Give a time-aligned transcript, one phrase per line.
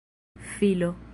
[0.49, 0.95] filo